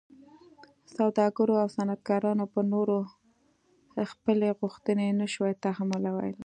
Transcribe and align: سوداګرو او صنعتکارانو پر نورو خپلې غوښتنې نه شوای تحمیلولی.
سوداګرو 0.95 1.53
او 1.61 1.67
صنعتکارانو 1.75 2.45
پر 2.53 2.63
نورو 2.73 2.99
خپلې 4.11 4.47
غوښتنې 4.59 5.07
نه 5.19 5.25
شوای 5.33 5.53
تحمیلولی. 5.65 6.31